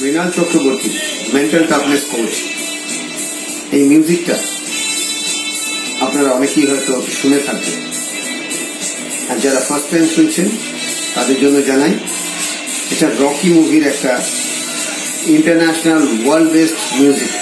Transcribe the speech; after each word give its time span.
Mrinal 0.00 0.28
Chakraborty 0.36 0.90
mental 1.34 1.64
toughness 1.70 2.02
coach 2.10 2.32
এই 3.72 3.82
মিউজিকটা 3.82 4.36
আপনারা 6.00 6.30
অনেকেই 6.30 6.66
হয়তো 6.66 6.94
শুনে 7.22 7.38
থাকবেন। 7.46 7.78
আর 9.30 9.36
যারা 9.40 9.60
ফার্স্ট 9.60 9.90
টাইম 9.90 10.06
শুনছেন, 10.16 10.48
তাদের 11.14 11.36
জন্য 11.40 11.56
জানাই, 11.62 11.94
এটা 12.90 13.06
রকি 13.20 13.48
মুভির 13.48 13.84
একটা 13.86 14.12
ইন্টারন্যাশনাল 15.26 16.02
ওয়ার্ল্ড 16.24 16.48
বেস্ট 16.52 16.78
মিউজিক 17.00 17.32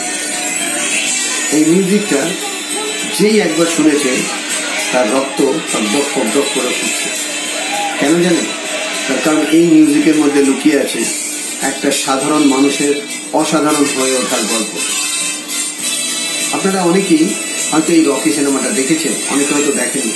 এই 1.53 1.62
মিউজিকটা 1.64 2.21
যেই 3.19 3.37
একবার 3.41 3.69
শুনেছেন 3.77 4.16
তার 4.93 5.07
রক্ত 5.14 5.39
ফকডক 5.71 6.07
ফকডক 6.14 6.46
করে 6.55 6.71
ফুটছে। 6.79 7.09
কেন 8.00 8.12
জানেন? 8.23 8.46
তার 9.09 9.21
কারণ 9.25 9.43
এই 9.57 9.64
মিউজিকের 9.75 10.14
মধ্যে 10.14 10.41
লুকিয়ে 10.45 10.80
আছে 10.80 11.00
একটা 11.70 11.88
সাধারণ 12.04 12.42
মানুষের 12.54 12.92
অসাধারণ 13.40 13.84
হয়ে 13.96 14.14
ওঠার 14.23 14.42
গল্প। 14.52 14.73
আপনারা 16.56 16.80
অনেকেই 16.91 17.24
হয়তো 17.70 17.91
এই 17.96 18.02
রকি 18.10 18.30
সিনেমাটা 18.37 18.70
দেখেছেন, 18.78 19.14
অনেকে 19.32 19.52
হয়তো 19.54 19.73
দেখেননি। 19.80 20.14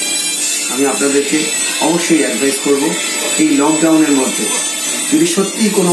আমি 0.73 0.85
আপনাদেরকে 0.93 1.39
অবশ্যই 1.89 2.23
অ্যাডভাইস 2.25 2.57
করব, 2.67 2.83
এই 3.43 3.49
লকডাউনের 3.61 4.15
মধ্যে 4.21 4.45
যদি 5.13 5.27
সত্যিই 5.27 5.73
কোনো 5.79 5.93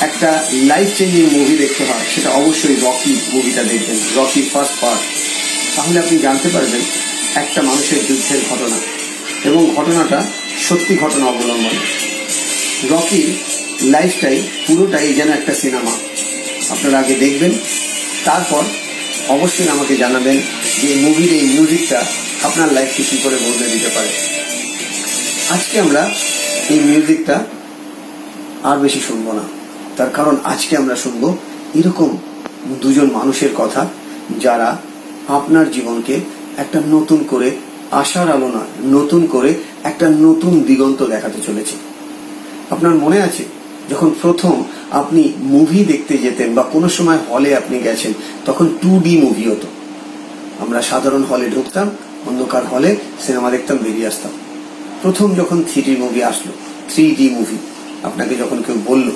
একটা 0.00 0.30
লাইফ 0.70 0.88
চেঞ্জিং 0.98 1.24
মুভি 1.36 1.54
দেখতে 1.62 1.82
হয়, 1.88 2.04
সেটা 2.14 2.30
অবশ্যই 2.40 2.76
রকি 2.86 3.12
মুভিটা 3.34 3.62
দেখবেন, 3.70 3.98
রকি 4.18 4.42
ফার্স্ট 4.52 4.74
পার্ট 4.80 5.02
তাহলে 5.76 5.98
আপনি 5.98 6.16
জানতে 6.26 6.48
পারবেন 6.48 6.82
একটা 7.42 7.60
মানুষের 7.62 8.00
যুদ্ধের 8.08 8.40
ঘটনা 8.50 8.78
এবং 9.48 9.62
ঘটনাটা 9.76 10.18
সত্যি 10.66 10.94
ঘটনা 11.02 11.24
অবলম্বন। 11.32 11.76
রকি 12.92 13.22
লাইফটাই 13.82 14.42
পুরোটাই 14.66 15.14
যেন 15.14 15.28
একটা 15.28 15.54
সিনেমা 15.54 15.92
আপনারা 16.70 16.98
আগে 16.98 17.14
দেখবেন, 17.14 17.52
তারপর 18.24 18.62
অবশ্যই 19.28 19.68
আমাকে 19.68 19.96
জানাবেন 19.96 20.36
যে 20.80 20.94
মুভির 20.94 21.32
এই 21.32 21.46
মিউজিকটা 21.48 22.00
আপনার 22.42 22.72
লাইফকে 22.72 23.02
কী 23.10 23.16
করে 23.24 23.36
বদলে 23.44 23.66
দিতে 23.72 23.88
পারে। 23.88 24.10
আজকে 25.50 25.80
আমরা 25.80 26.10
এই 26.70 26.78
মিউজিকটা 26.78 27.44
আর 28.62 28.78
বেশি 28.78 29.00
শুনব 29.00 29.32
না। 29.32 29.44
তার 29.96 30.10
কারণ 30.10 30.36
আজকে 30.44 30.76
আমরা 30.76 30.96
শুনব 30.96 31.36
এরকম 31.74 32.16
দুজন 32.82 33.10
মানুষের 33.10 33.52
কথা 33.56 33.86
যারা 34.40 34.76
আপনার 35.28 35.70
জীবনকে 35.70 36.20
একটা 36.56 36.80
নতুন 36.88 37.24
করে 37.24 37.50
আশার 37.90 38.28
আলো 38.30 38.48
নয়, 38.48 38.70
নতুন 38.84 39.26
করে 39.26 39.54
একটা 39.84 40.08
নতুন 40.08 40.62
দিগন্ত 40.62 41.02
দেখাতে 41.02 41.40
চলেছে। 41.46 41.76
আপনার 42.70 42.94
মনে 42.94 43.20
আছে 43.20 43.44
যখন 43.90 44.10
প্রথম 44.22 44.64
আপনি 44.90 45.32
মুভি 45.38 45.84
দেখতে 45.84 46.18
যেতেন 46.18 46.54
বা 46.54 46.62
কোনো 46.62 46.88
সময় 46.88 47.18
হলে 47.30 47.56
আপনি 47.56 47.78
গেছেন, 47.78 48.12
তখন 48.44 48.66
টু 48.82 49.00
ডি 49.00 49.20
মুভি 49.20 49.50
হতো। 49.50 49.66
আমরা 50.58 50.82
সাধারণ 50.82 51.22
হলে 51.22 51.50
ঢুকতাম, 51.50 51.90
অন্ধকার 52.26 52.66
হলে 52.66 52.96
সিনেমা 53.26 53.50
দেখতাম, 53.50 53.76
বেরিয়ে 53.76 54.06
আসতাম। 54.06 54.32
প্রথম 55.02 55.34
যখন 55.34 55.64
থ্রি 55.72 55.96
মুভি 55.98 56.22
আসলো 56.22 56.52
থ্রি 56.92 57.14
ডি 57.18 57.30
মুভি 57.30 57.56
আপনাকে 58.02 58.34
যখন 58.34 58.62
কেউ 58.66 58.76
বলল, 58.86 59.10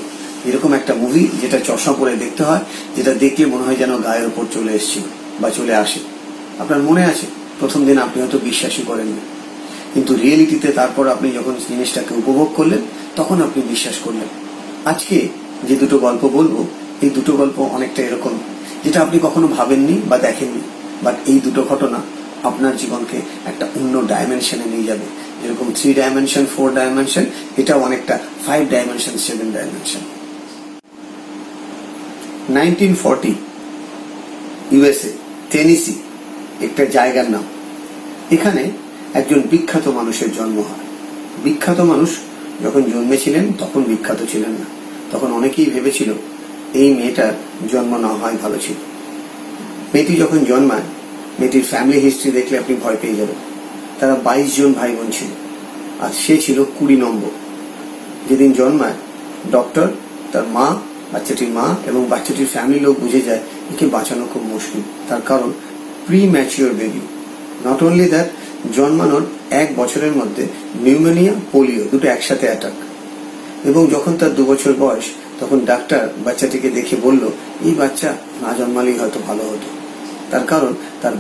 এরকম 0.45 0.73
একটা 0.73 0.95
মুভি 0.95 1.29
যেটা 1.41 1.59
চশমা 1.59 1.93
পরে 1.93 2.17
দেখতে 2.17 2.43
হয়, 2.43 2.61
যেটা 2.97 3.15
দেখলে 3.15 3.47
মনে 3.47 3.63
হয় 3.63 3.77
যেন 3.77 3.97
গায়ের 3.97 4.27
ওপর 4.27 4.45
চলে 4.53 4.73
এসেছিল 4.73 5.03
বা 5.41 5.51
চলে 5.51 5.75
আসে। 5.75 6.01
আপনার 6.59 6.81
মনে 6.83 7.05
আছে? 7.05 7.27
প্রথম 7.61 7.85
দিন 7.85 7.99
আপনি 7.99 8.23
হয়তো 8.23 8.39
বিশ্বাসই 8.39 8.83
করেননি। 8.87 9.21
কিন্তু 9.95 10.15
রিয়েলিটিতে 10.15 10.73
তারপর 10.73 11.09
আপনি 11.09 11.31
যখন 11.31 11.55
জিনিসটাকে 11.69 12.15
উপভোগ 12.15 12.49
করলেন, 12.57 12.79
তখন 13.17 13.43
আপনি 13.43 13.63
বিশ্বাস 13.69 13.95
করলেন। 14.05 14.50
আজকে 14.85 15.29
যে 15.69 15.77
দুটো 15.77 15.99
গল্প 15.99 16.29
বলব, 16.29 16.65
এই 17.03 17.11
দুটো 17.11 17.33
গল্প 17.33 17.61
অনেকটা 17.61 18.03
এরকম, 18.03 18.31
যেটা 18.85 19.01
আপনি 19.01 19.19
কখনো 19.23 19.47
ভাবেননি 19.47 20.01
বা 20.09 20.19
দেখেননি 20.19 20.61
বাট 21.03 21.15
এই 21.27 21.41
দুটো 21.41 21.63
ঘটনা 21.63 22.01
আপনার 22.43 22.77
জীবনকে 22.77 23.17
একটা 23.47 23.67
অন্য 23.77 24.07
ডাইমেনশনে 24.07 24.65
নিয়ে 24.65 24.83
যাবে। 24.83 25.07
যেরকম 25.43 25.73
থ্রি 25.77 25.95
ডাইমেনশন 25.95 26.47
ফোর 26.57 26.75
ডাইমেনশন 26.75 27.25
এটাও 27.57 27.81
অনেকটা 27.81 28.19
five 28.47 28.71
dimension 28.71 29.19
seven 29.19 29.53
dimension 29.53 30.01
nineteen 32.51 32.95
forty 32.95 33.35
USA 34.73 35.11
Tennessee 35.51 35.95
একটা 36.61 36.85
জায়গার 36.85 37.31
নাম। 37.31 37.43
এখানে 38.31 38.71
একজন 39.15 39.43
বিখ্যাত 39.51 39.89
মানুষের 39.89 40.33
জন্ম 40.33 40.59
হয়। 40.59 40.85
বিখ্যাত 41.45 41.81
মানুষ 41.81 42.11
যখন 42.65 42.83
জন্মেছিলেন, 42.83 43.53
তখন 43.59 43.83
বিখ্যাত 43.83 44.21
ছিলেন 44.33 44.51
না। 44.51 44.80
তখন 45.13 45.29
অনেকেই 45.39 45.69
ভেবেছিল, 45.75 46.11
এই 46.81 46.89
মেয়েটার 46.99 47.33
জন্ম 47.73 47.93
না 48.05 48.11
হয় 48.21 48.37
ভালো 48.43 48.59
ছিল। 48.65 48.77
মেয়েটি 49.93 50.13
যখন 50.23 50.41
জন্মায়, 50.51 50.87
মেয়েটির 51.39 51.65
ফ্যামিলি 51.71 51.99
হিস্ট্রি 52.07 52.31
দেখলে 52.39 52.55
আপনি 52.63 52.75
ভয় 52.83 52.99
পেয়ে 53.03 53.17
যাবেন। 53.21 53.39
তারা 53.99 54.15
বাইশ 54.27 54.49
জন 54.59 54.71
ভাই 54.79 54.91
বোন 54.97 55.09
ছিল, 55.17 55.31
আর 56.05 56.13
সে 56.23 56.35
ছিল 56.45 56.59
কুড়ি 56.77 56.97
নম্বর। 57.05 57.33
যেদিন 58.29 58.51
জন্মায় 58.59 58.97
ডক্টর 59.55 59.87
তার 60.33 60.47
মা, 60.57 60.67
বাচ্চাটির 61.13 61.51
মা 61.59 61.67
এবং 61.91 62.03
বাচ্চাটির 62.13 62.49
ফ্যামিলি 62.55 62.81
লোক 62.87 62.95
বুঝে 63.03 63.21
যায়, 63.29 63.43
একে 63.73 63.87
বাঁচানো 63.97 64.25
খুব 64.33 64.43
মুশকিল। 64.53 64.83
তার 65.09 65.23
কারণ 65.31 65.51
premature 66.35 66.73
baby 66.81 67.03
not 67.67 67.81
only 67.87 68.07
that 68.15 68.29
জন্মানোর 68.77 69.25
এক 69.63 69.69
বছরের 69.81 70.13
মধ্যে 70.21 70.45
নিউমোনিয়া 70.85 71.35
পোলিও 71.53 71.83
দুটো 71.93 72.07
একসাথে 72.15 72.47
অ্যাটাক 72.51 72.77
এবং 73.65 73.87
যখন 73.87 74.17
তার 74.17 74.35
দু 74.35 74.45
বছর 74.45 74.73
বয়স, 74.73 75.05
তখন 75.41 75.61
ডাক্তার 75.61 76.09
বাচ্চাটিকে 76.25 76.71
দেখে 76.71 76.97
বলল, 77.03 77.31
এই 77.65 77.75
বাচ্চা 77.75 78.13
না 78.43 78.55
জন্মালেই 78.55 78.99
হয়তো 78.99 79.21
ভালো 79.27 79.43
হতো। 79.43 79.69
তার 80.31 80.47
কারণ, 80.47 80.75
তার 81.03 81.13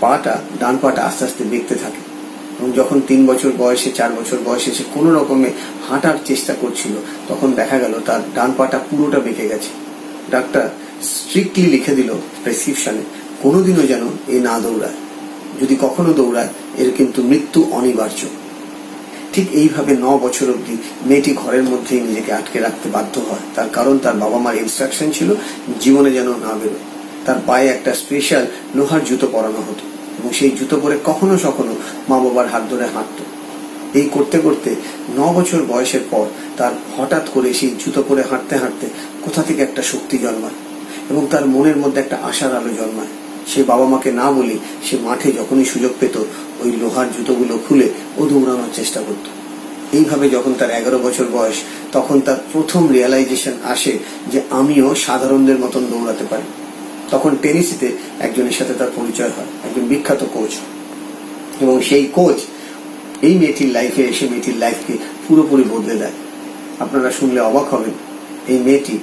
পাটা, 0.00 0.40
ডান 0.58 0.78
পাটা 0.82 1.02
আস্তে 1.04 1.24
আস্তে 1.24 1.44
বেঁকতে 1.44 1.74
থাকে। 1.74 2.10
এবং 2.58 2.72
যখন 2.72 3.00
তিন 3.00 3.26
বছর 3.26 3.50
বয়সে, 3.58 3.90
চার 3.90 4.12
বছর 4.12 4.36
বয়সে 4.44 4.70
সে 4.70 4.84
কোনো 4.94 5.14
রকমে 5.14 5.50
হাঁটার 5.88 6.14
চেষ্টা 6.24 6.54
করছিল, 6.60 6.92
তখন 7.28 7.52
দেখা 7.52 7.78
গেল 7.78 7.94
তার 8.06 8.20
ডান 8.34 8.52
পাটা 8.56 8.78
পুরোটা 8.78 9.20
বেঁকে 9.20 9.48
গেছে। 9.48 9.68
ডাক্তার 10.30 10.68
স্ট্রিক্টলি 11.02 11.66
লিখে 11.66 11.94
দিল 11.94 12.12
প্রেসক্রিপশনে, 12.42 13.02
কোনোদিনও 13.42 13.82
যেন 13.82 14.00
এ 14.28 14.40
না 14.40 14.60
দৌড়ায়। 14.60 14.92
যদি 15.62 15.76
কখনো 15.80 16.12
দৌড়ায়, 16.12 16.48
এর 16.78 16.90
কিন্তু 16.96 17.22
মৃত্যু 17.22 17.68
অনিবার্য। 17.70 18.24
ঠিক 19.32 19.46
এইভাবে 19.52 19.92
ন 19.96 20.06
বছর 20.18 20.46
অবধি 20.50 20.76
মেয়েটি 21.06 21.32
ঘরের 21.32 21.62
মধ্যেই 21.62 22.00
নিজেকে 22.00 22.32
আটকে 22.32 22.58
রাখতে 22.60 22.88
বাধ্য 22.88 23.14
হয়। 23.20 23.44
তার 23.54 23.68
কারণ 23.72 23.98
তার 23.98 24.14
বাবা 24.14 24.38
মার 24.38 24.56
ইনস্ট্রাকশন 24.56 25.10
ছিল 25.10 25.34
জীবনে 25.80 26.10
যেন 26.10 26.28
না 26.44 26.52
বেরোয়। 26.60 26.84
তার 27.26 27.38
পায়ে 27.46 27.68
একটা 27.68 27.94
স্পেশাল 27.94 28.46
লোহার 28.74 29.04
জুতো 29.04 29.26
পরানো 29.32 29.60
হতো 29.68 29.84
এবং 30.18 30.30
সেই 30.32 30.50
জুতো 30.50 30.76
পরে 30.80 30.96
কখনো 31.04 31.38
সখনো 31.38 31.74
মা 32.08 32.18
বাবার 32.18 32.46
হাত 32.46 32.62
ধরে 32.70 32.86
হাঁটত। 32.94 33.18
এই 33.94 34.08
করতে 34.12 34.38
করতে 34.38 34.70
ন 35.16 35.20
বছর 35.32 35.60
বয়সের 35.68 36.04
পর 36.10 36.24
তার 36.56 36.72
হঠাৎ 36.96 37.24
করে 37.34 37.54
সেই 37.54 37.70
জুতো 37.78 38.02
পরে 38.08 38.22
হাঁটতে 38.30 38.56
হাঁটতে 38.56 38.86
কোথা 39.24 39.42
থেকে 39.42 39.62
একটা 39.62 39.82
শক্তি 39.82 40.18
জন্মায় 40.18 40.56
এবং 41.10 41.26
তার 41.30 41.44
মনের 41.46 41.76
মধ্যে 41.76 42.00
একটা 42.00 42.16
আশার 42.22 42.52
আলো 42.56 42.72
জন্মায়। 42.80 43.12
সে 43.50 43.60
বাবা 43.70 43.86
মাকে 43.92 44.10
না 44.20 44.26
বলে 44.36 44.56
সে 44.86 44.94
মাঠে 45.06 45.28
যখনই 45.38 45.66
সুযোগ 45.72 45.92
পেত, 46.00 46.16
ওই 46.62 46.70
লোহার 46.80 47.08
জুতোগুলো 47.14 47.54
খুলে 47.66 47.88
ও 48.18 48.22
দৌড়ানোর 48.30 48.70
চেষ্টা 48.78 49.00
করত। 49.06 49.24
এইভাবে 49.98 50.26
যখন 50.34 50.52
তার 50.58 50.70
এগারো 50.78 50.98
বছর 51.06 51.26
বয়স, 51.36 51.58
তখন 51.96 52.16
তার 52.26 52.38
প্রথম 52.52 52.82
রিয়েলাইজেশন 52.94 53.54
আসে 53.72 53.92
যে 54.32 54.38
আমিও 54.60 54.88
সাধারণদের 55.06 55.58
মতন 55.64 55.82
দৌড়াতে 55.92 56.24
পারি। 56.32 56.48
তখন 57.12 57.32
টেনিসিতে 57.42 57.88
একজনের 58.26 58.56
সাথে 58.58 58.74
তার 58.80 58.90
পরিচয় 58.98 59.32
হয়, 59.36 59.50
একজন 59.66 59.84
বিখ্যাত 59.90 60.22
কোচ 60.34 60.52
এবং 61.62 61.76
সেই 61.88 62.04
কোচ 62.16 62.38
এই 63.26 63.34
মেয়েটির 63.40 63.70
লাইফে 63.76 64.02
এসে 64.12 64.24
মেয়েটির 64.32 64.56
লাইফকে 64.64 64.94
পুরোপুরি 65.24 65.64
বদলে 65.72 65.94
দেয়। 66.02 66.16
আপনারা 66.84 67.10
শুনলে 67.18 67.40
অবাক 67.50 67.66
হবেন, 67.74 67.94
এই 68.52 68.58
মেয়েটি 68.66 68.94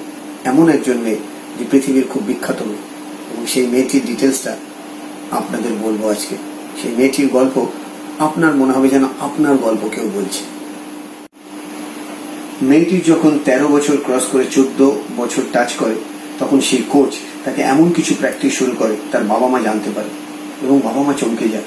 এমন 0.52 0.66
একজন 0.76 0.98
মেয়ে 1.06 1.22
যে 1.58 1.64
পৃথিবীর 1.72 2.06
খুব 2.12 2.22
বিখ্যাত 2.30 2.60
মেয়ে। 2.70 2.84
এবং 3.34 3.46
সেই 3.46 3.68
মেয়েটির 3.68 4.06
ডিটেলসটা 4.06 4.58
আপনাদের 5.32 5.72
বলব 5.82 6.10
আজকে। 6.10 6.36
সেই 6.82 6.92
মেয়েটির 6.92 7.28
গল্প 7.28 7.66
আপনার 8.20 8.56
মনে 8.56 8.74
হবে 8.74 8.90
যেন 8.90 9.04
আপনার 9.04 9.58
গল্প 9.58 9.88
কেউ 9.88 10.10
বলছে। 10.14 10.44
মেয়েটির 12.62 13.04
যখন 13.04 13.40
তেরো 13.46 13.68
বছর 13.68 13.98
ক্রস 14.04 14.26
করে 14.32 14.46
চোদ্দ 14.52 14.92
বছর 15.18 15.42
টাচ 15.54 15.74
করে, 15.74 15.96
তখন 16.40 16.60
সেই 16.60 16.84
কোচ 16.90 17.16
তাকে 17.46 17.62
এমন 17.62 17.90
কিছু 17.90 18.16
প্র্যাকটিস 18.18 18.54
শুরু 18.58 18.72
করে, 18.80 18.96
তার 19.12 19.24
বাবা 19.24 19.48
মা 19.48 19.60
জানতে 19.60 19.90
পারে 19.96 20.10
এবং 20.66 20.80
বাবা 20.84 21.02
মা 21.02 21.14
চমকে 21.14 21.50
যায়। 21.50 21.64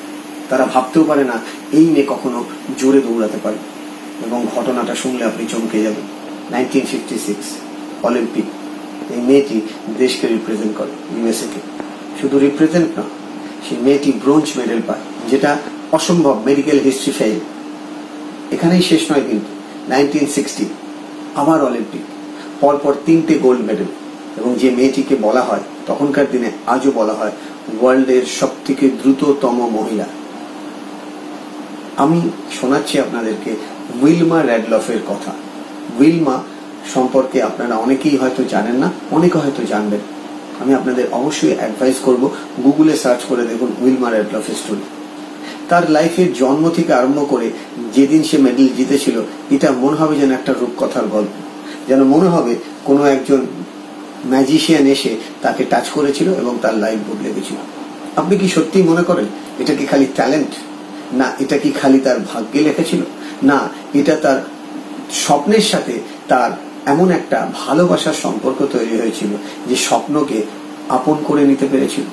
তারা 0.49 0.65
ভাবতেও 0.65 1.05
পারে 1.05 1.25
না, 1.25 1.37
এই 1.73 1.85
মেয়ে 1.85 2.07
কখনো 2.09 2.45
জোরে 2.79 3.01
দৌড়াতে 3.01 3.39
পারে। 3.43 3.57
এবং 4.27 4.47
ঘটনাটা 4.55 4.95
শুনলে 4.95 5.25
আপনি 5.25 5.47
চমকে 5.47 5.83
যাবেন। 5.83 6.07
নাইনটিন 6.51 6.87
ফিফটি 6.91 7.19
সিক্স 7.27 7.47
অলিম্পিক 8.03 8.45
এই 9.15 9.23
মেয়েটি 9.29 9.57
দেশকে 10.03 10.25
রিপ্রেজেন্ট 10.35 10.73
করে 10.79 10.93
ইউএসএ 11.17 11.47
কে। 11.53 11.61
শুধু 12.21 12.37
রিপ্রেজেন্ট 12.47 12.89
না, 12.99 13.05
সেই 13.65 13.79
মেয়েটি 13.87 14.11
ব্রোঞ্জ 14.23 14.47
মেডেল 14.59 14.81
পায়, 14.89 15.03
যেটা 15.31 15.51
অসম্ভব 15.97 16.35
মেডিকেল 16.49 16.79
হিস্ট্রি 16.87 17.13
ফেল 17.19 17.37
এখানেই 18.55 18.83
শেষ 18.91 19.03
নয় 19.11 19.25
কিন্তু 19.29 19.51
নাইনটিন 19.93 20.27
সিক্সটি 20.37 20.65
আবার 21.41 21.59
অলিম্পিক 21.69 22.05
পরপর 22.63 22.93
তিনটে 23.07 23.35
গোল্ড 23.45 23.63
মেডেল 23.69 23.91
এবং 24.39 24.51
যে 24.61 24.69
মেয়েটিকে 24.79 25.15
বলা 25.27 25.43
হয়, 25.49 25.65
তখনকার 25.89 26.27
দিনে 26.33 26.49
আজও 26.75 26.91
বলা 27.01 27.15
হয় 27.21 27.35
ওয়ার্ল্ডের 27.81 28.25
সব 28.39 28.53
থেকে 28.67 28.85
দ্রুততম 29.01 29.57
মহিলা। 29.79 30.07
আমি 32.03 32.19
শোনাচ্ছি 32.59 32.95
আপনাদেরকে 33.05 33.51
উইলমা 34.03 34.39
র্যাডলফের 34.43 35.01
কথা। 35.11 35.33
উইলমা 35.99 36.37
সম্পর্কে 36.95 37.39
আপনারা 37.49 37.75
অনেকেই 37.85 38.17
হয়তো 38.23 38.43
জানেন 38.55 38.77
না, 38.83 38.89
অনেকে 39.17 39.39
হয়তো 39.45 39.63
জানবেন। 39.73 40.03
আমি 40.63 40.73
আপনাদের 40.79 41.07
অবশ্যই 41.19 41.55
অ্যাডভাইস 41.61 41.99
করব 42.07 42.23
গুগলে 42.65 42.95
সার্চ 43.03 43.21
করে 43.31 43.43
দেখুন 43.51 43.71
উইলমা 43.83 44.09
র্যাডলফের 44.11 44.57
স্টোরি 44.61 44.85
তার 45.71 45.85
লাইফের 45.97 46.29
জন্ম 46.41 46.65
থেকে 46.77 46.93
আরম্ভ 47.01 47.21
করে 47.33 47.47
যেদিন 47.97 48.23
সে 48.29 48.37
মেডেল 48.47 48.69
জিতেছিল, 48.79 49.17
এটা 49.55 49.69
মনে 49.83 49.97
হবে 50.01 50.15
যেন 50.21 50.31
একটা 50.39 50.53
রূপকথার 50.61 51.07
গল্প। 51.15 51.35
যেন 51.89 52.01
মনে 52.15 52.29
হবে 52.35 52.53
কোনো 52.89 53.03
একজন 53.15 53.41
ম্যাজিশিয়ান 54.33 54.87
এসে 54.95 55.13
তাকে 55.45 55.63
টাচ 55.73 55.87
করেছিল 55.97 56.29
এবং 56.43 56.55
তার 56.65 56.75
লাইফ 56.85 57.01
বদলে 57.09 57.31
গেছিল 57.37 57.59
আপনি 58.21 58.35
কি 58.41 58.47
সত্যিই 58.57 58.85
মনে 58.91 59.03
করেন, 59.09 59.27
এটা 59.63 59.73
কি 59.79 59.85
খালি 59.91 60.07
ট্যালেন্ট 60.19 60.53
না, 61.21 61.27
এটা 61.43 61.57
কি 61.63 61.71
খালি 61.81 61.99
তার 62.07 62.19
ভাগ্যে 62.31 62.61
লেখেছিল 62.69 63.01
না, 63.51 63.59
এটা 64.01 64.15
তার 64.25 64.39
স্বপ্নের 65.25 65.65
সাথে 65.73 65.95
তার 66.31 66.51
এমন 66.87 67.11
একটা 67.11 67.39
ভালোবাসার 67.55 68.13
সম্পর্ক 68.13 68.59
তৈরি 68.73 68.95
হয়েছিল 69.01 69.31
যে 69.69 69.77
স্বপ্নকে 69.77 70.43
আপন 70.89 71.17
করে 71.27 71.45
নিতে 71.45 71.67
পেরেছিল। 71.73 72.05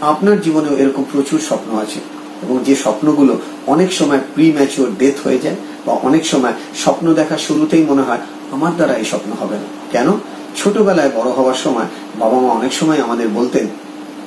আপনার 0.00 0.40
জীবনেও 0.40 0.76
এরকম 0.76 1.04
প্রচুর 1.12 1.40
স্বপ্ন 1.40 1.78
আছে 1.78 2.00
এবং 2.42 2.56
যে 2.64 2.74
স্বপ্নগুলো 2.76 3.38
অনেক 3.66 3.92
সময় 3.92 4.20
প্রি 4.34 4.52
ম্যাচিওর 4.52 4.90
ডেথ 4.98 5.16
হয়ে 5.26 5.38
যায় 5.38 5.56
বা 5.86 5.92
অনেক 5.92 6.26
সময় 6.26 6.52
স্বপ্ন 6.74 7.14
দেখা 7.14 7.38
শুরুতেই 7.38 7.84
মনে 7.84 8.02
হয়, 8.02 8.20
আমার 8.52 8.72
দ্বারা 8.76 8.94
এই 8.94 9.04
স্বপ্ন 9.04 9.30
হবে 9.40 9.54
না। 9.54 9.68
কেন? 9.90 10.08
ছোটবেলায় 10.56 11.10
বড় 11.14 11.30
হওয়ার 11.30 11.54
সময় 11.54 11.86
বাবা 12.18 12.40
মা 12.40 12.50
অনেক 12.52 12.72
সময় 12.72 13.00
আমাদের 13.02 13.28
বলতেন, 13.28 13.66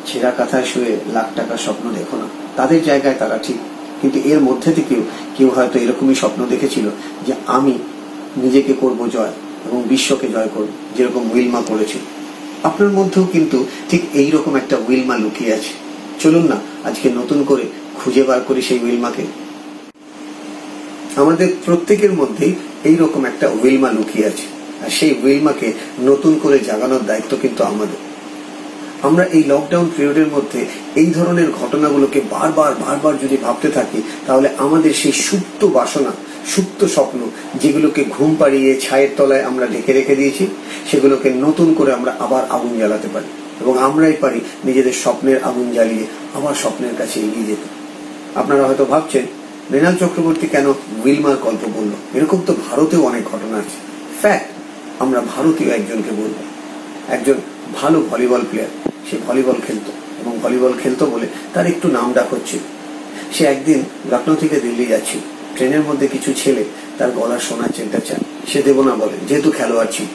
ছেঁড়া 0.08 0.32
কাঁথায় 0.32 0.64
শুয়ে 0.64 0.98
লাখ 1.14 1.28
টাকার 1.36 1.58
স্বপ্ন 1.58 1.92
দেখো 1.92 2.18
না। 2.18 2.28
তাদের 2.56 2.84
জায়গায় 2.84 3.16
তারা 3.20 3.38
ঠিক, 3.44 3.58
কিন্তু 4.02 4.20
এর 4.32 4.40
মধ্যে 4.40 4.74
থেকেও 4.74 5.02
কেউ 5.38 5.50
হয়তো 5.50 5.80
এরকমই 5.80 6.16
স্বপ্ন 6.16 6.46
দেখেছিল 6.46 6.90
যে 7.28 7.34
আমি 7.48 7.74
নিজেকে 8.42 8.74
করব 8.82 9.00
জয় 9.16 9.34
এবং 9.68 9.80
বিশ্বকে 9.92 10.28
জয় 10.36 10.50
করব, 10.56 10.72
যেরকম 10.96 11.24
উইলমা 11.34 11.62
করেছিল 11.70 12.04
আপনার 12.70 12.92
মধ্যেও 13.00 13.26
কিন্তু 13.34 13.58
ঠিক 13.90 14.02
এই 14.22 14.30
রকম 14.36 14.54
একটা 14.62 14.76
উইলমা 14.88 15.16
লুকিয়ে 15.24 15.52
আছে। 15.58 15.74
চলুন 16.22 16.46
না, 16.52 16.58
আজকে 16.88 17.08
নতুন 17.20 17.40
করে 17.50 17.66
খুঁজে 18.00 18.24
বার 18.24 18.40
করি 18.48 18.62
সেই 18.62 18.80
উইলমাকে। 18.86 19.24
আমাদের 21.22 21.50
প্রত্যেকের 21.66 22.14
মধ্যেই 22.14 22.54
এই 22.90 22.96
রকম 22.96 23.22
একটা 23.26 23.48
উইলমা 23.62 23.90
লুকিয়ে 23.98 24.26
আছে, 24.32 24.46
আর 24.84 24.92
সেই 24.98 25.12
উইলমাকে 25.24 25.68
নতুন 26.10 26.34
করে 26.44 26.58
জাগানোর 26.60 27.04
দায়িত্ব 27.10 27.32
কিন্তু 27.44 27.62
আমাদের। 27.64 28.00
আমরা 29.08 29.24
এই 29.36 29.44
লকডাউন 29.52 29.88
পিরিয়ডের 29.96 30.30
মধ্যে 30.36 30.62
এই 31.02 31.10
ধরনের 31.18 31.50
ঘটনাগুলোকে 31.60 32.20
বারবার 32.36 32.72
বারবার 32.86 33.14
যদি 33.24 33.38
ভাবতে 33.46 33.70
থাকি, 33.70 34.00
তাহলে 34.28 34.48
আমাদের 34.58 34.94
সেই 35.02 35.12
সুপ্ত 35.26 35.62
বাসনা 35.78 36.12
সুপ্ত 36.48 36.86
স্বপ্ন 36.86 37.20
যেগুলোকে 37.56 38.06
ঘুম 38.10 38.36
পাড়িয়ে 38.40 38.82
ছায়ের 38.82 39.10
তলায় 39.18 39.44
আমরা 39.44 39.68
ঢেকে 39.68 39.94
রেখে 39.94 40.16
দিয়েছি, 40.16 40.48
সেগুলোকে 40.92 41.30
নতুন 41.30 41.74
করে 41.74 41.94
আমরা 41.94 42.16
আবার 42.20 42.44
আগুন 42.50 42.78
জ্বালাতে 42.78 43.08
পারি। 43.14 43.26
এবং 43.62 43.78
আমরাই 43.78 44.14
পারি 44.14 44.42
নিজেদের 44.66 44.94
স্বপ্নের 44.94 45.44
আগুন 45.44 45.72
জ্বালিয়ে 45.72 46.06
আবার 46.34 46.56
স্বপ্নের 46.56 46.96
কাছে 46.98 47.20
এগিয়ে 47.20 47.46
যেতে। 47.46 47.84
আপনারা 48.40 48.68
হয়তো 48.68 48.86
ভাবছেন, 48.86 49.26
মৃণাল 49.72 49.96
চক্রবর্তী 49.96 50.48
কেন 50.48 50.68
উইলমার 51.06 51.36
গল্প 51.36 51.70
বলল? 51.76 52.18
এরকম 52.18 52.42
তো 52.46 52.56
ভারতেও 52.72 53.02
অনেক 53.02 53.24
ঘটনা 53.24 53.58
আছে। 53.58 53.78
ফ্যাক্ট 54.22 54.46
আমরা 55.02 55.22
ভারতীয় 55.22 55.70
একজনকে 55.70 56.12
বলব। 56.12 56.34
একজন 57.10 57.34
ভালো 57.76 58.04
ভলিবল 58.10 58.42
প্লেয়ার 58.52 58.70
সে 59.10 59.18
ভলিবল 59.28 59.54
খেলতো। 59.68 59.92
এবং 60.22 60.40
ভলিবল 60.44 60.74
খেলতো 60.84 61.06
বলে 61.06 61.28
তার 61.54 61.68
একটু 61.68 61.88
নাম 61.88 62.14
ডাক 62.14 62.34
হচ্ছে 62.34 62.60
সে 63.34 63.46
একদিন 63.46 63.84
লখনৌ 64.12 64.36
থেকে 64.36 64.60
দিল্লি 64.60 64.86
যাচ্ছিল। 64.86 65.33
ট্রেনের 65.56 65.82
মধ্যে 65.82 66.08
কিছু 66.08 66.34
ছেলে 66.34 66.64
তার 66.98 67.12
গলার 67.12 67.40
সোনার 67.40 67.70
চেনটা 67.76 68.00
চায়। 68.00 68.24
সে 68.48 68.64
দেব 68.64 68.82
না 68.82 68.96
বলে, 68.96 69.18
যেহেতু 69.28 69.52
খেলোয়াড় 69.52 69.92
ছিল। 69.92 70.06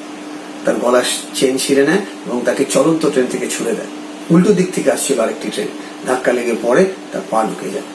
তার 0.65 0.77
গলার 0.77 1.05
চেন 1.35 1.57
ছিঁড়ে 1.59 1.85
নেয় 1.87 2.03
এবং 2.27 2.41
তাকে 2.45 2.65
চলন্ত 2.65 3.03
ট্রেন 3.11 3.27
থেকে 3.31 3.47
ছুড়ে 3.51 3.73
দেয়। 3.73 3.91
উল্টো 4.31 4.53
দিক 4.53 4.73
থেকে 4.75 4.91
আসছিল 4.93 5.21
আরেকটি 5.21 5.49
ট্রেন। 5.51 5.69
ধাক্কা 6.07 6.33
লেগে 6.33 6.55
পড়ে, 6.63 6.85
তার 7.13 7.23
পা 7.31 7.45
ঢুকে 7.45 7.71
যায়। 7.71 7.87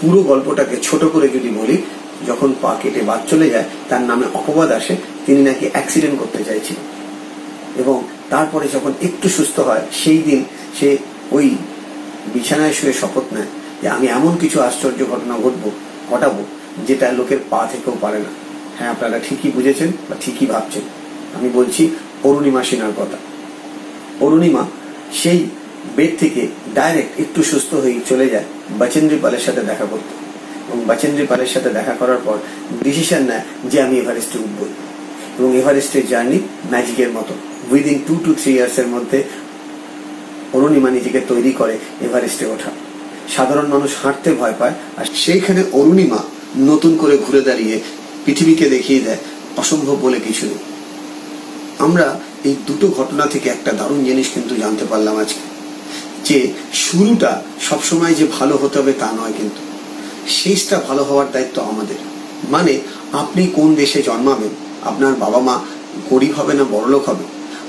পুরো 0.00 0.22
গল্পটাকে 0.22 0.76
ছোট 0.82 1.04
করে 1.04 1.28
যদি 1.28 1.48
বলি, 1.48 1.76
যখন 2.26 2.54
পা 2.60 2.76
কেটে 2.82 3.02
বাদ 3.02 3.20
চলে 3.30 3.50
যায়, 3.50 3.64
তার 3.88 4.00
নামে 4.00 4.26
অপবাদ 4.34 4.70
আসে, 4.70 4.96
তিনি 5.26 5.42
নাকি 5.42 5.68
অ্যাক্সিডেন্ট 5.72 6.18
করতে 6.18 6.44
চাইছিলেন 6.44 6.84
এবং 7.76 8.02
তারপরে 8.30 8.66
যখন 8.74 8.92
একটু 9.02 9.28
সুস্থ 9.28 9.60
হয়, 9.60 9.80
সেই 9.92 10.18
দিন 10.18 10.44
সে 10.80 10.96
ওই 11.30 11.46
বিছানায় 12.34 12.72
শুয়ে 12.72 12.92
শপথ 12.92 13.26
নেয় 13.32 13.50
যে, 13.82 13.88
আমি 13.88 14.06
এমন 14.06 14.36
কিছু 14.40 14.60
আশ্চর্য 14.60 15.00
ঘটনা 15.10 15.34
ঘটবো 15.34 15.70
ঘটাবো 16.12 16.42
যেটা 16.86 17.06
লোকের 17.12 17.40
পা 17.50 17.60
থেকেও 17.72 17.94
পারে 18.00 18.18
না। 18.18 18.30
হ্যাঁ 18.78 18.90
আপনারা 18.90 19.16
ঠিকই 19.18 19.50
বুঝেছেন 19.50 19.90
বা 20.08 20.14
ঠিকই 20.20 20.46
ভাবছেন। 20.46 20.84
আমি 21.38 21.48
বলছি 21.48 21.82
অরুণিমা 22.24 22.62
সিনহার 22.64 22.94
কথা। 22.96 23.18
অরুণিমা 24.20 24.62
সেই 25.12 25.38
বেড 25.96 26.12
থেকে 26.18 26.42
ডাইরেক্ট 26.74 27.20
একটু 27.20 27.40
সুস্থ 27.42 27.70
হয়ে 27.74 28.00
চলে 28.08 28.26
যায় 28.28 28.46
বচেন্দ্রী 28.78 29.18
পালের 29.22 29.42
সাথে 29.46 29.62
দেখা 29.70 29.86
করতে। 29.90 30.12
এবং 30.68 30.78
বচেন্দ্রী 30.86 31.24
পালের 31.26 31.50
সাথে 31.54 31.70
দেখা 31.70 31.94
করার 32.00 32.20
পর 32.24 32.36
ডিসিশন 32.82 33.22
নেয় 33.22 33.44
যে 33.70 33.76
আমি 33.82 33.94
এভারেস্টে 33.98 34.38
উঠবই 34.38 34.72
এবং 35.38 35.50
এভারেস্টের 35.56 36.04
জার্নি 36.08 36.38
ম্যাজিকের 36.70 37.10
মতো। 37.10 37.34
উইদিন 37.70 37.96
টু 38.06 38.14
টু 38.24 38.30
থ্রি 38.40 38.52
ইয়ার্সের 38.52 38.88
মধ্যে 38.94 39.18
অরুণিমা 40.52 40.90
নিজেকে 40.90 41.20
তৈরি 41.28 41.52
করে 41.52 41.74
এভারেস্টে 42.00 42.44
ওঠা। 42.46 42.70
সাধারণ 43.34 43.66
মানুষ 43.74 43.90
হাঁটতে 44.02 44.30
ভয় 44.40 44.56
পায়, 44.60 44.74
আর 44.98 45.06
সেইখানে 45.22 45.62
অরুণিমা 45.78 46.20
নতুন 46.70 46.92
করে 46.96 47.14
ঘুরে 47.24 47.42
দাঁড়িয়ে 47.48 47.76
পৃথিবীকে 48.24 48.66
দেখিয়ে 48.74 49.00
দেয় 49.06 49.20
অসম্ভব 49.62 49.96
বলে 50.04 50.18
কিছু 50.26 50.46
আমরা 51.78 52.06
এই 52.48 52.54
দুটো 52.68 52.86
ঘটনা 52.98 53.24
থেকে 53.26 53.46
একটা 53.50 53.70
দারুণ 53.78 54.00
জিনিস 54.08 54.26
কিন্তু 54.34 54.52
জানতে 54.62 54.84
পারলাম 54.90 55.14
আজকে, 55.24 55.44
যে 56.28 56.38
শুরুটা 56.86 57.30
সবসময় 57.68 58.14
যে 58.14 58.26
ভালো 58.38 58.54
হতে 58.56 58.76
হবে 58.80 58.92
তা 59.02 59.08
নয় 59.18 59.34
কিন্তু। 59.38 59.62
শেষটা 60.38 60.76
ভালো 60.88 61.02
হওয়ার 61.08 61.28
দায়িত্ব 61.34 61.56
আমাদের। 61.72 61.98
মানে 62.54 62.74
আপনি 63.12 63.42
কোন 63.58 63.68
দেশে 63.74 64.00
জন্মাবেন, 64.08 64.52
আপনার 64.90 65.14
বাবা 65.24 65.40
মা 65.48 65.56
গরিব 66.10 66.32
হবে 66.38 66.54
না 66.58 66.64
বড়লোক 66.74 67.02
হবে, 67.10 67.24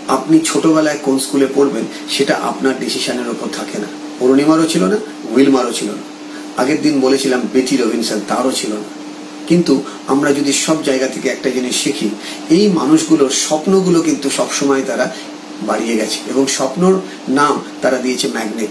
আপনি 0.08 0.38
ছোটবেলায় 0.50 1.00
কোন 1.06 1.16
স্কুলে 1.20 1.48
পড়বেন 1.56 1.86
সেটা 2.10 2.34
আপনার 2.50 2.76
ডিসিশনের 2.80 3.28
ওপর 3.34 3.48
থাকে 3.58 3.78
না। 3.84 3.90
অরুণিমারও 4.24 4.68
ছিল 4.74 4.84
না 4.94 4.98
উইলমারও 5.36 5.74
ছিল 5.74 5.88
না। 5.88 6.14
আগের 6.62 6.82
দিন 6.82 7.00
বলেছিলাম 7.00 7.42
বেটি 7.54 7.78
রবিনসন 7.78 8.22
তারও 8.28 8.52
ছিল 8.52 8.74
না। 8.74 9.04
কিন্তু 9.48 9.84
আমরা 10.08 10.34
যদি 10.34 10.54
সব 10.54 10.84
জায়গা 10.84 11.08
থেকে 11.08 11.30
একটা 11.30 11.50
জিনিস 11.50 11.76
শিখি, 11.76 12.10
এই 12.50 12.68
মানুষগুলোর 12.68 13.30
স্বপ্নগুলো 13.30 14.02
কিন্তু 14.02 14.30
সবসময় 14.30 14.82
তারা 14.88 15.16
বাড়িয়ে 15.62 15.98
গেছে 15.98 16.20
এবং 16.30 16.48
স্বপ্নর 16.48 17.00
নাম 17.30 17.62
তারা 17.82 17.98
দিয়েছে 17.98 18.28
ম্যাগনেট। 18.28 18.70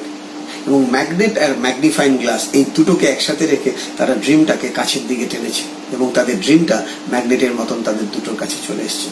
এবং 0.67 0.87
ম্যাগনেট 0.91 1.39
আর 1.39 1.59
ম্যাগনিফাইং 1.59 2.17
গ্লাস 2.17 2.49
এই 2.53 2.65
দুটোকে 2.75 3.07
একসাথে 3.07 3.47
রেখে 3.47 3.71
তারা 3.99 4.15
ড্রিমটাকে 4.15 4.69
কাছের 4.69 5.07
দিকে 5.09 5.27
টেনেছে 5.31 5.63
এবং 5.93 6.11
তাদের 6.15 6.41
ড্রিমটা 6.41 6.87
ম্যাগনেটের 7.11 7.55
মতন 7.55 7.83
তাদের 7.85 8.11
দুটোর 8.13 8.37
কাছে 8.37 8.57
চলে 8.69 8.83
এসছে। 8.83 9.09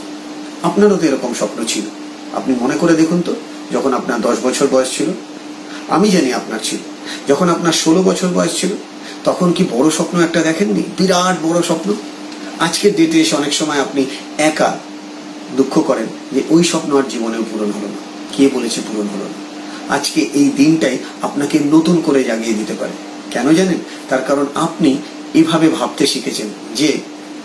আপনারও 0.63 0.97
তো 0.97 1.07
এরকম 1.07 1.35
স্বপ্ন 1.35 1.65
ছিল। 1.65 1.83
আপনি 2.33 2.55
মনে 2.61 2.77
করে 2.77 2.95
দেখুন 2.95 3.23
তো, 3.23 3.35
যখন 3.73 3.93
আপনার 3.93 4.21
দশ 4.21 4.37
বছর 4.43 4.67
বয়স 4.71 4.97
ছিল। 4.97 5.07
আমি 5.89 6.11
জানি 6.11 6.33
আপনার 6.33 6.59
ছিল। 6.63 6.79
যখন 7.29 7.49
আপনার 7.49 7.73
ষোলো 7.73 8.03
বছর 8.03 8.29
বয়স 8.29 8.61
ছিল, 8.61 8.69
তখন 9.25 9.53
কি 9.53 9.65
বড় 9.71 9.91
স্বপ্ন 9.91 10.21
একটা 10.21 10.43
দেখেননি? 10.43 10.83
বিরাট 10.99 11.47
বড় 11.47 11.63
স্বপ্ন। 11.63 11.95
আজকের 12.61 12.97
ডেটে 12.97 13.21
এসে 13.21 13.37
অনেক 13.37 13.53
সময় 13.53 13.81
আপনি 13.81 14.07
একা 14.39 14.79
দুঃখ 15.57 15.83
করেন 15.87 16.07
যে 16.33 16.43
ওই 16.51 16.65
স্বপ্ন 16.65 16.99
আর 16.99 17.03
জীবনেও 17.11 17.43
পূরণ 17.53 17.71
হলো 17.71 17.89
না। 17.89 17.99
কে 18.33 18.49
বলেছে 18.53 18.81
পূরণ 18.81 19.07
হলো 19.07 19.25
না? 19.25 19.51
আজকে 19.95 20.21
এই 20.35 20.51
দিনটাই 20.57 20.99
আপনাকে 21.23 21.59
নতুন 21.73 22.01
করে 22.01 22.25
জাগিয়ে 22.25 22.55
দিতে 22.55 22.75
পারে। 22.75 22.93
কেন 23.31 23.53
জানেন? 23.55 23.79
তার 24.09 24.23
কারণ 24.23 24.47
আপনি 24.55 24.97
এভাবে 25.35 25.69
ভাবতে 25.69 26.07
শিখেছেন 26.07 26.47
যে 26.75 26.99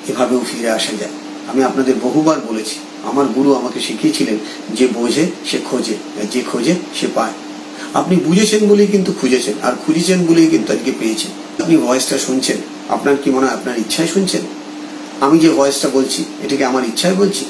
এভাবেও 0.07 0.41
ফিরে 0.51 0.69
আসা 0.69 0.91
যায়। 0.99 1.11
আমি 1.47 1.63
আপনাদের 1.63 1.93
বহুবার 2.01 2.39
বলেছি, 2.39 2.75
আমার 3.03 3.25
গুরু 3.25 3.53
আমাকে 3.53 3.79
শিখিয়েছিলেন 3.79 4.37
যে 4.73 4.87
বোঝে, 4.87 5.25
সে 5.45 5.57
খোঁজে 5.65 5.93
যে 6.31 6.41
খোঁজে, 6.51 6.75
সে 6.95 7.07
পায়। 7.15 7.31
আপনি 7.99 8.15
বুঝেছেন 8.27 8.61
বলেই 8.71 8.89
কিন্তু 8.93 9.11
খুঁজেছেন, 9.19 9.55
আর 9.67 9.73
খুঁজেছেন 9.83 10.19
বলেই 10.29 10.47
কিন্তু 10.53 10.69
আজকে 10.75 10.91
পেয়েছেন। 10.99 11.31
আপনি 11.61 11.75
ভয়েসটা 11.85 12.17
শুনছেন, 12.25 12.57
আপনার 12.95 13.15
কি 13.21 13.29
মনে 13.35 13.45
হয় 13.47 13.55
আপনার 13.57 13.75
ইচ্ছায় 13.83 14.09
শুনছেন? 14.13 14.43
আমি 15.25 15.35
যে 15.43 15.49
ভয়েসটা 15.57 15.87
বলছি, 15.97 16.21
এটাকে 16.43 16.63
আমার 16.71 16.83
ইচ্ছায় 16.91 17.15
বলছি? 17.21 17.43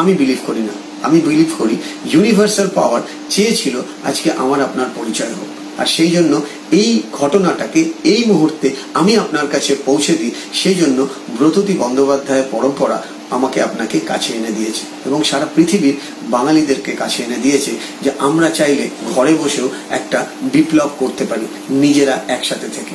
আমি 0.00 0.12
বিলিভ 0.20 0.40
করি 0.48 0.62
না। 0.68 0.74
আমি 1.06 1.18
বিলিভ 1.28 1.50
করি 1.60 1.74
ইউনিভার্সাল 2.12 2.68
পাওয়ার 2.78 3.02
চেয়েছিল 3.34 3.74
আজকে 4.08 4.28
আমার 4.42 4.60
আপনার 4.68 4.88
পরিচয় 4.98 5.32
হোক। 5.38 5.50
আর 5.80 5.88
সেই 5.96 6.10
জন্য 6.16 6.32
এই 6.80 6.90
ঘটনাটাকে 7.20 7.80
এই 8.12 8.22
মুহূর্তে 8.30 8.66
আমি 9.00 9.12
আপনার 9.22 9.46
কাছে 9.54 9.72
পৌঁছে 9.86 10.12
দিই, 10.20 10.32
সেই 10.60 10.76
জন্য 10.80 10.98
ব্রততী 11.38 11.74
বন্দ্যোপাধ্যায়ের 11.82 12.46
পরম্পরা 12.54 12.96
আমাকে 13.36 13.58
আপনাকে 13.68 13.96
কাছে 14.10 14.30
এনে 14.38 14.52
দিয়েছে 14.58 14.82
এবং 15.06 15.18
সারা 15.30 15.46
পৃথিবীর 15.56 15.96
বাঙালিদেরকে 16.34 16.92
কাছে 16.92 17.18
এনে 17.26 17.38
দিয়েছে 17.44 17.72
যে 18.04 18.10
আমরা 18.26 18.48
চাইলে 18.58 18.84
ঘরে 19.12 19.32
বসেও 19.34 19.66
একটা 19.98 20.18
বিপ্লব 20.54 20.90
করতে 20.98 21.24
পারি 21.30 21.46
নিজেরা 21.82 22.14
একসাথে 22.36 22.68
থেকে। 22.76 22.94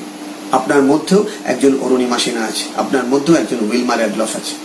আপনার 0.57 0.81
মধ্যেও 0.91 1.21
একজন 1.51 1.73
অরুণিমা 1.85 2.17
সেনা 2.23 2.41
আছে, 2.49 2.65
আপনার 2.81 3.05
মধ্যেও 3.11 3.35
একজন 3.35 3.59
উইলমার 3.69 3.99
অ্যাডলফ 3.99 4.31
আছে। 4.39 4.55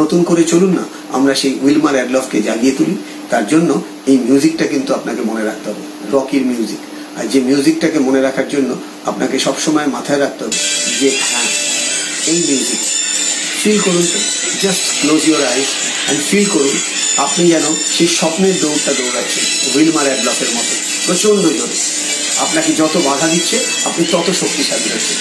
নতুন 0.00 0.20
করে 0.22 0.42
চলুন 0.52 0.72
না, 0.78 0.84
আমরা 1.16 1.34
সেই 1.40 1.52
উইলমার 1.64 1.94
অ্যাডলফকে 1.98 2.38
জাগিয়ে 2.48 2.74
তুলি। 2.78 2.96
তার 3.32 3.44
জন্য 3.52 3.70
এই 4.10 4.16
মিউজিকটা 4.26 4.64
কিন্তু 4.72 4.90
আপনাকে 4.94 5.22
মনে 5.30 5.42
রাখতে 5.48 5.66
হবে, 5.70 5.84
রকির 6.14 6.44
মিউজিক। 6.50 6.80
আর 7.18 7.24
যে 7.32 7.38
মিউজিকটাকে 7.48 7.98
মনে 8.06 8.20
রাখার 8.26 8.48
জন্য 8.54 8.70
আপনাকে 9.10 9.36
সবসময় 9.46 9.88
মাথায় 9.96 10.20
রাখতে 10.24 10.40
হবে 10.44 10.58
যে 11.00 11.08
হ্যাঁ 11.28 11.48
এই 12.30 12.38
মিউজিক 12.48 12.80
ফিল 13.64 13.80
করুন 13.80 14.06
just 14.62 15.00
close 15.00 15.28
your 15.28 15.46
eyes 15.46 15.66
and 16.04 16.24
feel 16.30 16.44
করুন। 16.44 16.80
আপনি 17.16 17.48
যেন 17.48 17.62
সেই 17.98 18.08
স্বপ্নের 18.08 18.60
দৌড়টা 18.60 18.92
দৌড়াচ্ছেন 18.92 19.44
হুইলমার 19.74 20.04
অ্যাডলফের 20.04 20.46
মতো। 20.54 20.74
প্রচণ্ড 21.06 21.42
জোরে। 21.42 21.76
আপনাকে 22.38 22.72
যত 22.72 22.96
বাধা 22.96 23.28
দিচ্ছে, 23.28 23.58
আপনি 23.84 24.06
তত 24.10 24.32
শক্তিশালী 24.40 24.88
হচ্ছেন। 24.94 25.16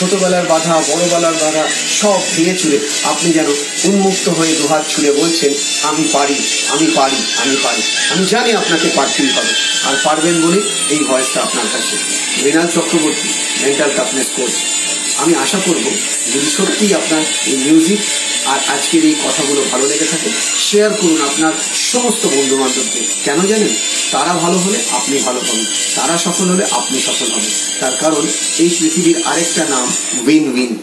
ছোটবেলার 0.00 0.46
বাধা, 0.46 0.82
বড়বেলার 0.88 1.32
বাধা, 1.32 1.68
সব 2.00 2.20
ভেঙে 2.36 2.58
চুরে 2.58 2.78
আপনি 3.04 3.32
যেন 3.32 3.46
উন্মুক্ত 3.84 4.28
হয়ে 4.28 4.52
দুহাত 4.52 4.84
ছুঁড়ে 4.88 5.12
বলছেন, 5.12 5.54
আমি 5.82 6.08
পারি 6.12 6.34
আমি 6.68 6.86
পারি 6.94 7.16
আমি 7.36 7.56
পারি। 7.62 7.82
আমি 8.10 8.26
জানি 8.26 8.52
আপনাকে 8.52 8.88
পারতেই 8.94 9.28
হবে। 9.28 9.52
আর 9.84 9.96
পারবেন 10.04 10.42
বলে 10.42 10.60
এই 10.90 10.98
ভয়েসটা 10.98 11.40
আপনার 11.40 11.64
কাছে। 11.72 11.96
Mrinal 12.42 12.68
Chakraborty 12.74 13.28
mental 13.62 13.90
toughness 13.96 14.26
coach 14.36 14.83
আমি 15.18 15.34
আশা 15.34 15.58
করব 15.66 15.84
যদি 16.34 16.48
সত্যিই 16.50 16.94
আপনার 16.94 17.22
এই 17.46 17.56
মিউজিক 17.56 17.98
আর 18.46 18.58
আজকের 18.68 19.04
এই 19.04 19.14
কথাগুলো 19.24 19.62
ভালো 19.72 19.86
লেগে 19.86 20.04
থাকে 20.04 20.30
শেয়ার 20.70 20.92
করুন 20.92 21.22
আপনার 21.22 21.52
সমস্ত 21.92 22.26
বন্ধু 22.26 22.56
বান্ধবদের 22.56 23.02
কেন 23.24 23.46
জানেন? 23.46 23.74
তারা 24.12 24.32
ভালো 24.34 24.58
হলে 24.58 24.78
আপনি 24.92 25.18
ভালো 25.18 25.40
হবেন। 25.40 25.64
তারা 25.94 26.18
সফল 26.18 26.48
হলে 26.48 26.64
আপনি 26.70 27.00
সফল 27.00 27.26
হবেন। 27.26 27.50
তার 27.80 27.92
কারণ 28.00 28.26
এই 28.58 28.70
পৃথিবীর 28.80 29.22
আরেকটা 29.26 29.64
নাম 29.68 29.92
উইন 30.26 30.52
উইন 30.52 30.76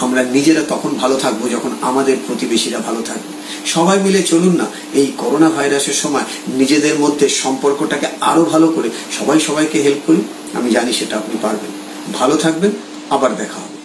আমরা 0.00 0.22
নিজেরা 0.22 0.62
তখন 0.68 0.94
ভালো 0.94 1.16
থাকব 1.16 1.48
যখন 1.48 1.70
আমাদের 1.82 2.16
প্রতিবেশীরা 2.26 2.78
ভালো 2.78 3.02
থাকবে। 3.02 3.32
সবাই 3.66 3.98
মিলে 3.98 4.22
চলুন 4.22 4.56
না, 4.56 4.66
এই 4.94 5.12
করোনা 5.18 5.50
ভাইরাসের 5.50 5.94
সময় 5.94 6.24
নিজেদের 6.48 6.98
মধ্যে 6.98 7.28
সম্পর্কটাকে 7.28 8.06
আরও 8.20 8.44
ভালো 8.44 8.68
করে 8.68 8.88
সবাই 9.18 9.40
সবাইকে 9.40 9.82
হেল্প 9.82 9.98
করি। 10.06 10.20
আমি 10.54 10.70
জানি 10.70 10.92
সেটা 10.92 11.16
আপনি 11.16 11.38
পারবেন। 11.42 11.70
ভালো 12.12 12.36
থাকবেন, 12.36 12.70
আবার 13.10 13.36
দেখা 13.36 13.54
হবে। 13.54 13.77